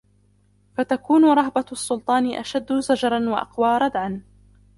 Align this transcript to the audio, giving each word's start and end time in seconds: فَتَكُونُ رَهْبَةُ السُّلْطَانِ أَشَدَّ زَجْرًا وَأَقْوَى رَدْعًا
فَتَكُونُ 0.77 1.25
رَهْبَةُ 1.33 1.65
السُّلْطَانِ 1.71 2.33
أَشَدَّ 2.33 2.73
زَجْرًا 2.79 3.29
وَأَقْوَى 3.29 3.77
رَدْعًا 3.77 4.21